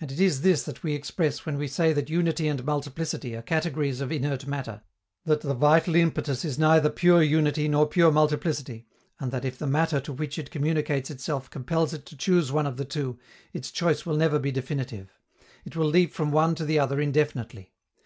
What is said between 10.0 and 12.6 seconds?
to which it communicates itself compels it to choose